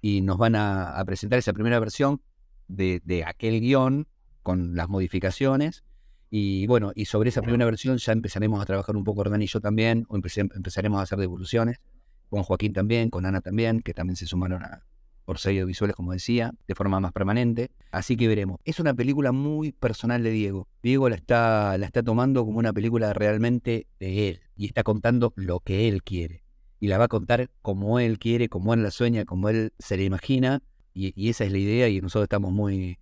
[0.00, 2.22] y nos van a, presentar esa primera versión
[2.68, 4.06] de, aquel guion
[4.42, 5.82] con las modificaciones.
[6.30, 9.46] Y bueno, y sobre esa primera versión ya empezaremos a trabajar un poco Hernán y
[9.46, 11.80] yo también, o empezaremos a hacer devoluciones,
[12.28, 14.84] con Joaquín también, con Ana también, que también se sumaron a,
[15.26, 17.70] Orsay Audiovisuales, como decía, de forma más permanente.
[17.90, 18.60] Así que veremos.
[18.64, 20.68] Es una película muy personal de Diego.
[20.82, 25.32] Diego la está, la está tomando como una película realmente de él y está contando
[25.36, 26.44] lo que él quiere.
[26.80, 29.96] Y la va a contar como él quiere, como él la sueña, como él se
[29.96, 30.62] la imagina.
[30.92, 32.98] Y, esa es la idea y nosotros estamos muy,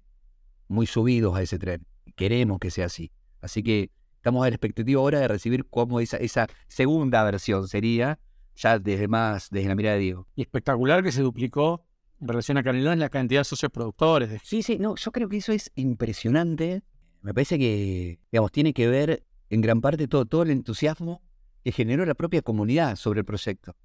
[0.69, 1.85] muy subidos a ese tren.
[2.17, 3.11] Queremos que sea así.
[3.41, 8.19] Así que estamos a la expectativa ahora de recibir cómo esa, esa segunda versión sería,
[8.55, 10.29] ya desde más, desde la mirada de Diego.
[10.37, 11.85] Y espectacular que se duplicó
[12.29, 14.31] relación a Canelones la cantidad de socios productores.
[14.31, 16.83] de- Sí, sí, no, yo creo que eso es impresionante.
[17.23, 21.23] Me parece que, digamos, tiene que ver en gran parte todo, todo el entusiasmo
[21.65, 23.77] que generó la propia comunidad sobre el proyecto.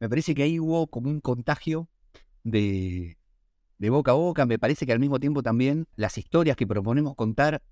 [0.00, 1.88] Me parece que ahí hubo como un contagio
[2.44, 3.16] de,
[3.78, 4.46] de boca a boca.
[4.46, 7.62] Me parece que al mismo tiempo también las historias que proponemos contar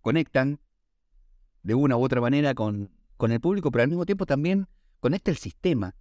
[0.00, 0.60] conectan
[1.62, 4.66] de una u otra manera con, con el público, pero al mismo tiempo también
[5.00, 5.94] conecta el sistema.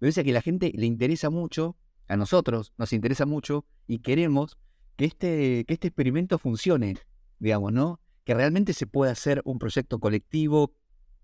[0.00, 1.76] Me parece que a la gente le interesa mucho,
[2.08, 4.56] a nosotros nos interesa mucho y queremos
[4.96, 6.96] que este, que este experimento funcione,
[7.38, 8.00] digamos, ¿no?
[8.24, 10.72] Que realmente se pueda hacer un proyecto colectivo,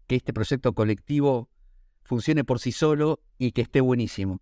[0.06, 1.48] que este proyecto colectivo
[2.04, 4.40] funcione por sí solo y que esté buenísimo.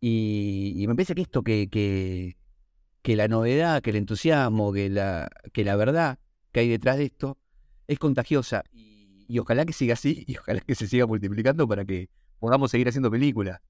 [0.00, 2.36] Y, y me parece que esto, que, que,
[3.02, 6.18] que la novedad, que el entusiasmo, que la, que la verdad
[6.52, 7.38] que hay detrás de esto
[7.88, 8.62] es contagiosa.
[8.72, 12.70] Y, y ojalá que siga así y ojalá que se siga multiplicando para que podamos
[12.70, 13.60] seguir haciendo películas.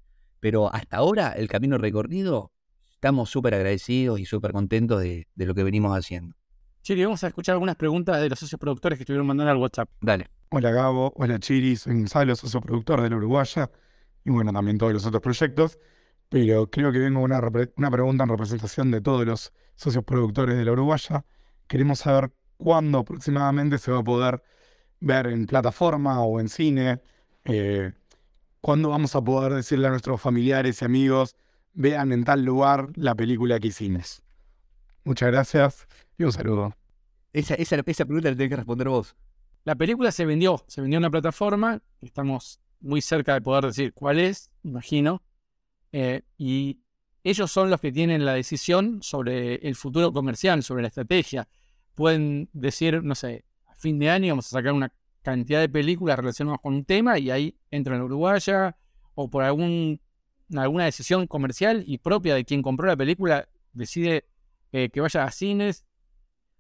[0.41, 2.53] Pero hasta ahora, el camino recorrido,
[2.91, 6.37] estamos súper agradecidos y súper contentos de, de lo que venimos haciendo.
[6.83, 9.91] Chiri, vamos a escuchar algunas preguntas de los socios productores que estuvieron mandando al WhatsApp.
[10.01, 10.29] Dale.
[10.51, 13.71] Hola Gabo, hola Chiri, soy Gonzalo, socio productor de la Uruguaya
[14.25, 15.79] y bueno, también todos los otros proyectos,
[16.31, 17.39] pero creo que vengo una,
[17.77, 21.27] una pregunta en representación de todos los socios productores de la Uruguaya.
[21.67, 24.43] Queremos saber cuándo aproximadamente se va a poder
[25.01, 27.03] ver en plataforma o en cine,
[27.45, 27.93] eh,
[28.61, 31.37] cuándo vamos a poder decirle a nuestros familiares y amigos,
[31.73, 34.23] vean en tal lugar la película que hicimos.
[35.05, 35.87] Muchas gracias
[36.19, 36.77] y un saludo.
[37.33, 39.17] Esa, esa, esa pregunta la tenés que responder vos.
[39.65, 43.93] La película se vendió, se vendió en una plataforma, estamos muy cerca de poder decir
[43.93, 45.23] cuál es, imagino,
[45.93, 46.81] eh, y
[47.25, 51.49] ellos son los que tienen la decisión sobre el futuro comercial, sobre la estrategia.
[51.95, 54.93] Pueden decir, no sé, a fin de año vamos a sacar una
[55.31, 58.77] cantidad de películas relacionadas con un tema y ahí entra en la Uruguaya,
[59.15, 60.01] o por algún,
[60.57, 64.25] alguna decisión comercial y propia de quien compró la película, decide
[64.73, 65.85] eh, que vaya a cines,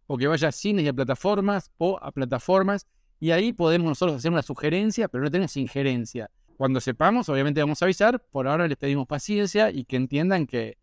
[0.07, 2.87] o que vaya a cines y a plataformas, o a plataformas,
[3.21, 6.31] y ahí podemos nosotros hacer una sugerencia, pero no tenemos injerencia.
[6.59, 10.77] Cuando sepamos, obviamente vamos a avisar, por ahora les pedimos paciencia y que entiendan que,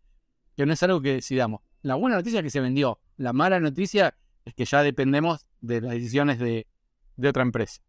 [0.56, 1.60] que no es algo que decidamos.
[1.82, 5.80] La buena noticia es que se vendió, la mala noticia es que ya dependemos de
[5.80, 6.66] las decisiones de,
[7.16, 7.82] de otra empresa.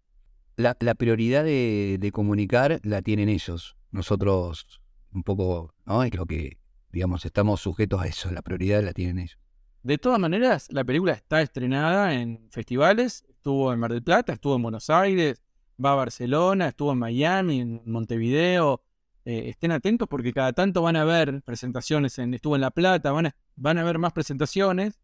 [0.55, 3.77] La, la prioridad de, de comunicar la tienen ellos.
[3.91, 6.03] Nosotros un poco, ¿no?
[6.03, 6.57] Es lo que,
[6.91, 8.31] digamos, estamos sujetos a eso.
[8.31, 9.39] La prioridad la tienen ellos.
[9.83, 14.55] De todas maneras, la película está estrenada en festivales, estuvo en Mar del Plata, estuvo
[14.55, 15.41] en Buenos Aires,
[15.83, 18.81] va a Barcelona, estuvo en Miami, en Montevideo.
[19.23, 23.11] Eh, estén atentos porque cada tanto van a ver presentaciones, en, estuvo en La Plata,
[23.11, 24.99] van a, van a ver más presentaciones.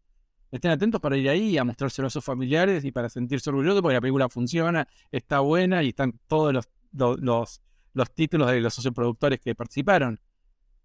[0.54, 3.94] Estén atentos para ir ahí a mostrárselo a sus familiares y para sentirse orgullosos porque
[3.94, 7.60] la película funciona, está buena y están todos los, los, los,
[7.92, 10.20] los títulos de los socioproductores que participaron.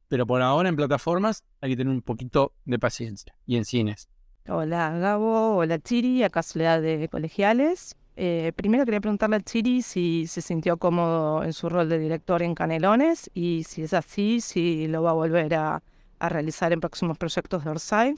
[0.08, 4.10] Pero por ahora en plataformas hay que tener un poquito de paciencia y en cines.
[4.48, 7.96] Hola Gabo, hola Chiri, acá Soledad de Colegiales.
[8.16, 12.42] Eh, primero quería preguntarle a Chiri si se sintió cómodo en su rol de director
[12.42, 15.84] en Canelones y si es así, si lo va a volver a,
[16.18, 18.16] a realizar en próximos proyectos de Orsay.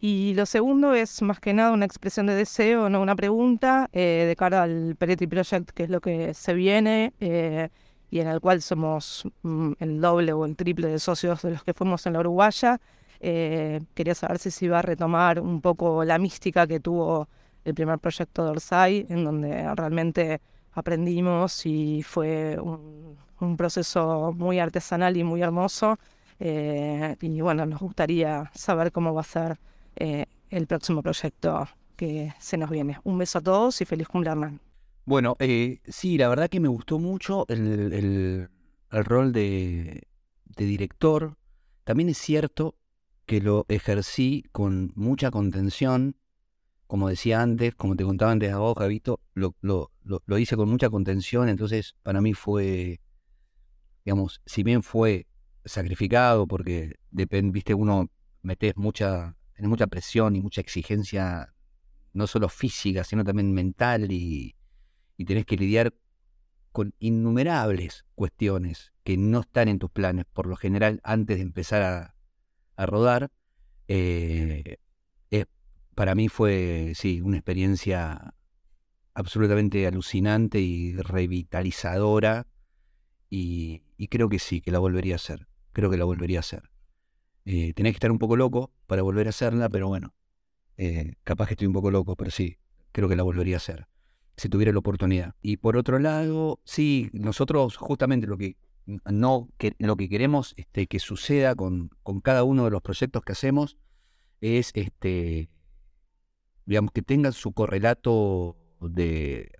[0.00, 4.24] Y lo segundo es más que nada una expresión de deseo, no una pregunta, eh,
[4.26, 7.68] de cara al Peretti Project, que es lo que se viene eh,
[8.10, 11.64] y en el cual somos mm, el doble o el triple de socios de los
[11.64, 12.80] que fuimos en la Uruguaya.
[13.20, 17.28] Eh, quería saber si se iba a retomar un poco la mística que tuvo
[17.64, 20.40] el primer proyecto de Orsay, en donde realmente
[20.72, 25.98] aprendimos y fue un, un proceso muy artesanal y muy hermoso.
[26.38, 29.58] Eh, y bueno, nos gustaría saber cómo va a ser
[30.00, 32.98] eh, el próximo proyecto que se nos viene.
[33.04, 34.54] Un beso a todos y feliz cumpleaños.
[35.04, 38.48] Bueno, eh, sí, la verdad que me gustó mucho el, el-
[39.04, 40.08] rol de,
[40.56, 41.36] de director.
[41.84, 42.74] También es cierto
[43.26, 46.16] que lo ejercí con mucha contención.
[46.86, 50.56] Como decía antes, como te contaba antes a vos, Javito, lo, lo, lo, lo hice
[50.56, 51.48] con mucha contención.
[51.48, 53.00] Entonces, para mí fue,
[54.04, 55.26] digamos, si bien fue
[55.64, 58.10] sacrificado, porque depende, viste, uno
[58.42, 61.54] metes mucha, tenés mucha presión y mucha exigencia,
[62.14, 64.56] no solo física, sino también mental y,
[65.18, 65.92] y tenés que lidiar
[66.72, 71.82] con innumerables cuestiones que no están en tus planes, por lo general, antes de empezar
[71.82, 72.14] a,
[72.76, 73.30] a rodar.
[73.86, 74.78] Eh,
[75.30, 75.44] eh,
[75.94, 78.32] para mí fue, sí, una experiencia
[79.12, 82.46] absolutamente alucinante y revitalizadora.
[83.28, 85.46] Y, creo que sí, que la volvería a hacer.
[85.74, 86.70] Creo que la volvería a hacer.
[87.44, 90.14] Eh, que estar un poco loco para volver a hacerla, pero bueno,
[90.76, 92.58] eh, capaz que estoy un poco loco, pero sí,
[92.92, 93.88] creo que la volvería a hacer,
[94.36, 95.34] si tuviera la oportunidad.
[95.42, 98.56] Y por otro lado, sí, nosotros justamente lo que
[99.04, 99.48] no
[99.78, 103.76] lo que queremos este, que suceda con, con cada uno de los proyectos que hacemos
[104.40, 105.48] es este
[106.70, 109.50] digamos que tengan su correlato de,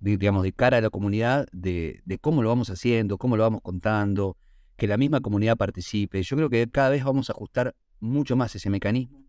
[0.00, 4.36] digamos, de cara a la comunidad, de, cómo lo vamos haciendo, cómo lo vamos contando,
[4.78, 6.22] que la misma comunidad participe.
[6.22, 9.26] Yo creo que cada vez vamos a ajustar mucho más ese mecanismo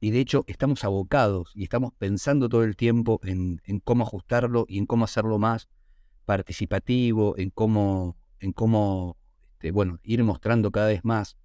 [0.00, 4.78] y de hecho estamos abocados y estamos pensando todo el tiempo en, cómo ajustarlo y
[4.78, 5.68] en cómo hacerlo más
[6.24, 9.18] participativo, en cómo, en cómo
[9.52, 11.36] este, bueno, ir mostrando cada vez más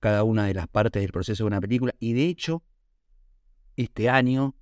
[0.00, 1.92] cada una de las partes del proceso de una película.
[1.98, 2.62] Y de hecho,
[3.76, 4.54] este año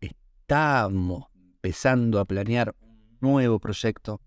[0.00, 4.20] estamos empezando a planear un nuevo proyecto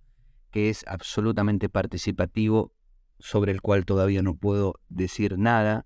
[0.51, 2.71] que es absolutamente participativo,
[3.19, 5.85] sobre el cual todavía no puedo decir nada,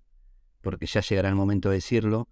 [0.60, 2.28] porque ya llegará el momento de decirlo,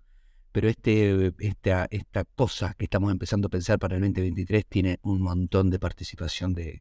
[0.52, 5.20] pero este, esta, esta cosa que estamos empezando a pensar para el 2023 tiene un
[5.20, 6.80] montón de participación de,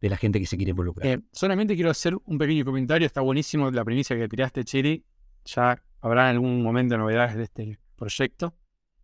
[0.00, 1.06] la gente que se quiere involucrar.
[1.06, 5.04] Eh, solamente quiero hacer un pequeño comentario, está buenísimo la primicia que tiraste, Chiri,
[5.44, 8.54] ya habrá en algún momento novedades de este proyecto.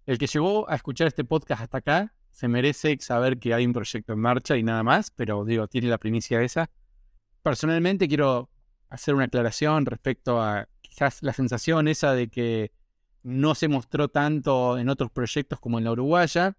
[0.06, 3.72] El que llegó a escuchar este podcast hasta acá se merece saber que hay un
[3.72, 6.70] proyecto en marcha y nada más, pero digo, tiene la primicia esa.
[7.44, 8.48] Personalmente quiero
[8.88, 12.72] hacer una aclaración respecto a quizás la sensación esa de que
[13.22, 16.56] no se mostró tanto en otros proyectos como en la Uruguaya.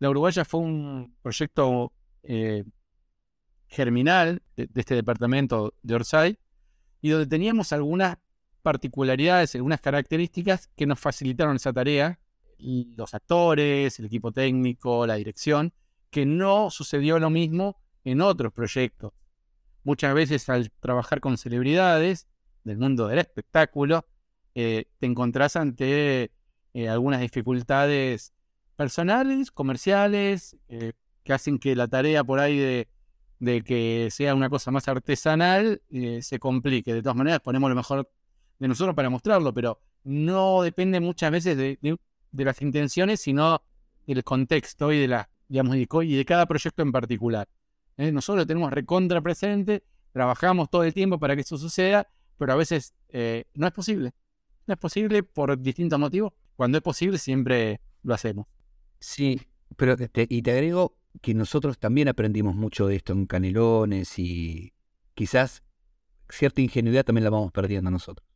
[0.00, 1.92] La Uruguaya fue un proyecto
[2.24, 2.64] eh,
[3.68, 6.38] germinal de, de, este departamento de Orsay
[7.00, 8.18] y donde teníamos algunas
[8.62, 12.18] particularidades, algunas características que nos facilitaron esa tarea
[12.58, 15.72] los actores, el equipo técnico, la dirección,
[16.10, 19.12] que no sucedió lo mismo en otros proyectos.
[19.82, 22.26] Muchas veces al trabajar con celebridades
[22.64, 24.06] del mundo del espectáculo,
[24.54, 26.32] eh, te encontrás ante
[26.74, 28.32] eh, algunas dificultades
[28.76, 30.92] personales, comerciales, eh,
[31.24, 32.88] que hacen que la tarea por ahí de,
[33.62, 35.82] que sea una cosa más artesanal
[36.20, 36.92] se complique.
[36.92, 38.10] De todas maneras, ponemos lo mejor
[38.58, 43.62] de nosotros para mostrarlo, pero no depende muchas veces de, de las intenciones, sino
[44.06, 47.48] del contexto y de la, digamos, y de cada proyecto en particular.
[47.96, 48.12] ¿Eh?
[48.12, 52.56] Nosotros lo tenemos recontra presente, trabajamos todo el tiempo para que eso suceda, pero a
[52.56, 54.12] veces eh, no es posible.
[54.66, 56.32] No es posible por distintos motivos.
[56.56, 58.46] Cuando es posible, siempre lo hacemos.
[58.98, 59.40] Sí,
[59.76, 64.72] pero y te agrego que nosotros también aprendimos mucho de esto en Canelones y
[65.14, 65.62] quizás
[66.28, 68.26] cierta ingenuidad también la vamos perdiendo nosotros.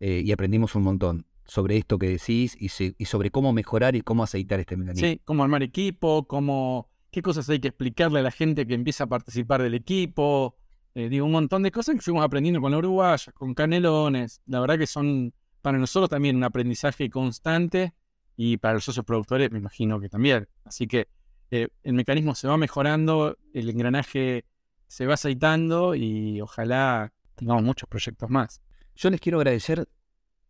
[0.00, 2.68] Eh, y aprendimos un montón sobre esto que decís y,
[3.04, 5.06] sobre cómo mejorar y cómo aceitar este mecanismo.
[5.06, 9.04] Sí, cómo armar equipo, cómo, qué cosas hay que explicarle a la gente que empieza
[9.04, 10.56] a participar del equipo.
[10.96, 14.42] Eh, digo, un montón de cosas que fuimos aprendiendo con la Uruguaya, con Canelones.
[14.46, 17.94] La verdad que son para nosotros también un aprendizaje constante
[18.36, 20.48] y para los socios productores me imagino que también.
[20.64, 21.06] Así que
[21.52, 24.44] eh, el mecanismo se va mejorando, el engranaje
[24.88, 28.60] se va aceitando y ojalá tengamos muchos proyectos más.
[28.96, 29.88] Yo les quiero agradecer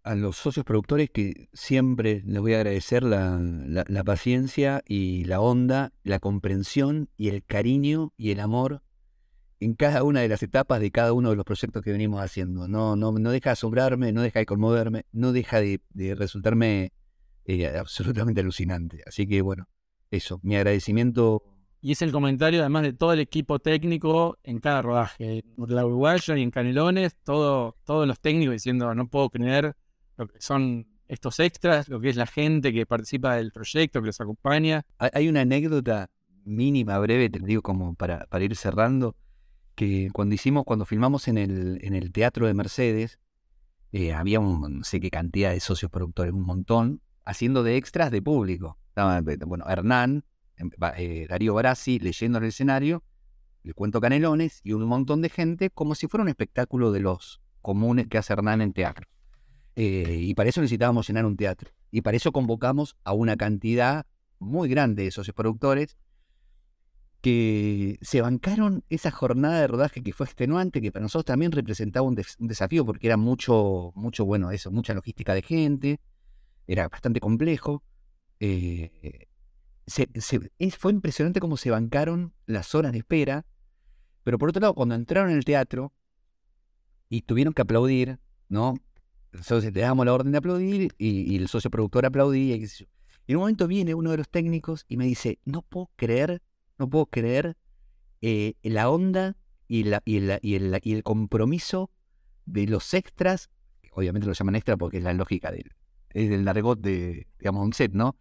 [0.05, 5.93] a los socios productores que siempre les voy a agradecer la, paciencia y la onda,
[6.03, 8.83] la comprensión y el cariño y el amor
[9.61, 12.69] en cada una de las etapas de cada uno de los proyectos que venimos haciendo.
[12.69, 15.81] No, no, no deja de asombrarme, no deja de conmoverme, no deja de,
[16.15, 16.93] resultarme
[17.47, 19.03] eh, absolutamente alucinante.
[19.07, 19.69] Así que bueno,
[20.11, 21.43] eso, mi agradecimiento.
[21.81, 25.39] Y es el comentario además de todo el equipo técnico en cada rodaje.
[25.39, 29.75] En la Uruguaya y en Canelones, todo, todos los técnicos diciendo, no puedo creer
[30.17, 34.07] lo que son estos extras, lo que es la gente que participa del proyecto, que
[34.07, 34.85] los acompaña.
[34.99, 36.11] Hay una anécdota
[36.45, 39.17] mínima, breve, te digo como para, ir cerrando,
[39.75, 43.19] que cuando hicimos, cuando filmamos en el, Teatro de Mercedes,
[43.93, 48.11] eh, había un, no sé qué cantidad de socios productores, un montón, haciendo de extras
[48.11, 48.79] de público.
[48.89, 50.25] Estaba, bueno, Hernán,
[50.57, 53.05] em, eh, Darío Barassi leyendo en el escenario,
[53.63, 57.41] el cuento Canelones y un montón de gente como si fuera un espectáculo de los
[57.63, 59.09] comunes que hace Hernán en teatro.
[59.77, 61.71] Eh, y para eso necesitábamos llenar un teatro.
[61.91, 64.07] Y para eso convocamos a una cantidad
[64.39, 65.97] muy grande de socios productores
[67.21, 72.07] que se bancaron esa jornada de rodaje que fue extenuante, que para nosotros también representaba
[72.07, 76.01] un, desafío porque era mucho, mucho, bueno, eso, mucha logística de gente,
[76.67, 77.83] era bastante complejo.
[78.41, 79.27] Eh,
[80.79, 83.47] fue impresionante cómo se bancaron las horas de espera,
[84.23, 85.95] pero por otro lado, cuando entraron en el teatro
[87.09, 88.19] y tuvieron que aplaudir,
[88.51, 88.75] ¿no?
[89.35, 92.65] Entonces te damos la orden de aplaudir y, el socio productor aplaudía y
[93.27, 96.43] en un momento viene uno de los técnicos y me dice, no puedo creer,
[96.79, 97.57] no puedo creer
[98.21, 101.91] eh, la onda y, el, compromiso
[102.47, 103.51] de los extras,
[103.93, 105.73] obviamente lo llaman extra porque es la lógica del,
[106.11, 108.17] es del largot de, digamos, un set, ¿no?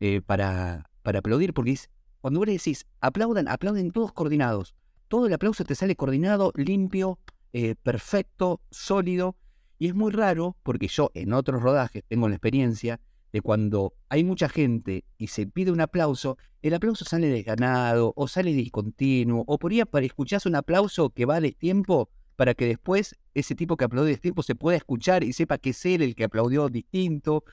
[0.00, 1.90] Eh, para, para aplaudir, porque es,
[2.20, 4.74] cuando vos decís, aplaudan, aplauden todos coordinados.
[5.08, 7.18] Todo el aplauso te sale coordinado, limpio,
[7.52, 9.36] eh, perfecto, sólido.
[9.78, 13.00] Y es muy raro, porque yo en otros rodajes tengo la experiencia
[13.32, 18.26] de cuando hay mucha gente y se pide un aplauso, el aplauso sale desganado o
[18.26, 23.16] sale discontinuo, o por ahí escuchás un aplauso que va a destiempo para que después
[23.34, 26.14] ese tipo que aplaudió a destiempo se pueda escuchar y sepa que es él el
[26.14, 27.44] que aplaudió distinto.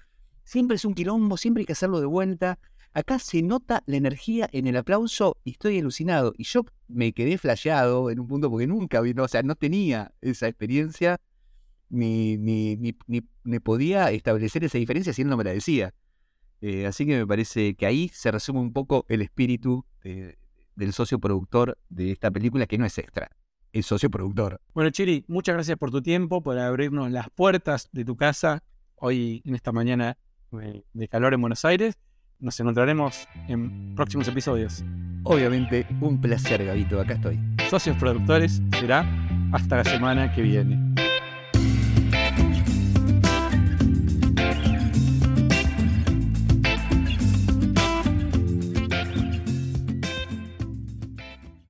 [0.44, 2.60] Siempre es un quilombo, siempre hay que hacerlo de vuelta.
[2.94, 6.34] Acá se nota la energía en el aplauso y estoy alucinado.
[6.38, 10.14] Y yo me quedé flasheado en un punto porque nunca vi, o sea, no tenía
[10.22, 11.20] esa experiencia
[11.90, 12.96] ni, ni, ni,
[13.44, 15.94] ni- podía establecer esa diferencia si él no me la decía.
[16.62, 20.38] Eh, así que me parece que ahí se resume un poco el espíritu de-
[20.76, 23.30] del socio productor de esta película, que no es extra,
[23.72, 24.60] es socio productor.
[24.74, 28.64] Bueno, Chiri, muchas gracias por tu tiempo, por abrirnos las puertas de tu casa
[28.96, 30.18] hoy en esta mañana
[30.62, 31.98] eh, de calor en Buenos Aires.
[32.40, 34.84] Nos encontraremos en próximos episodios.
[35.24, 37.40] Obviamente, un placer, Gabito, acá estoy.
[37.70, 39.06] Socios productores será
[39.54, 41.05] hasta la semana que viene.